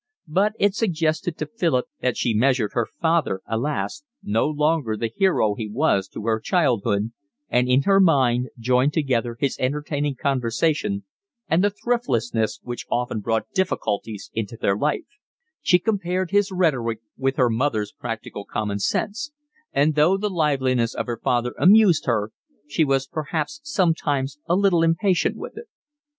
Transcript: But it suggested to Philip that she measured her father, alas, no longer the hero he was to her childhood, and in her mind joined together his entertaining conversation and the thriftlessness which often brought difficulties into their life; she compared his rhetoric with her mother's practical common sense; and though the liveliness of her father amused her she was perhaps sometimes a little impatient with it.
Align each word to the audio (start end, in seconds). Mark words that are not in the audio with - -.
But 0.27 0.53
it 0.57 0.73
suggested 0.73 1.37
to 1.37 1.45
Philip 1.45 1.85
that 2.01 2.17
she 2.17 2.33
measured 2.33 2.71
her 2.73 2.87
father, 2.99 3.41
alas, 3.45 4.03
no 4.23 4.47
longer 4.47 4.97
the 4.97 5.11
hero 5.15 5.53
he 5.53 5.69
was 5.69 6.07
to 6.07 6.25
her 6.25 6.39
childhood, 6.39 7.11
and 7.49 7.69
in 7.69 7.83
her 7.83 7.99
mind 7.99 8.47
joined 8.57 8.93
together 8.93 9.37
his 9.39 9.59
entertaining 9.59 10.15
conversation 10.15 11.03
and 11.47 11.63
the 11.63 11.69
thriftlessness 11.69 12.59
which 12.63 12.87
often 12.89 13.19
brought 13.19 13.51
difficulties 13.53 14.31
into 14.33 14.57
their 14.59 14.75
life; 14.75 15.05
she 15.61 15.77
compared 15.77 16.31
his 16.31 16.51
rhetoric 16.51 16.97
with 17.15 17.35
her 17.35 17.51
mother's 17.51 17.91
practical 17.91 18.43
common 18.43 18.79
sense; 18.79 19.31
and 19.71 19.93
though 19.93 20.17
the 20.17 20.31
liveliness 20.31 20.95
of 20.95 21.05
her 21.05 21.21
father 21.23 21.53
amused 21.59 22.07
her 22.07 22.31
she 22.67 22.83
was 22.83 23.05
perhaps 23.05 23.61
sometimes 23.63 24.39
a 24.47 24.55
little 24.55 24.81
impatient 24.81 25.35
with 25.37 25.55
it. 25.57 25.67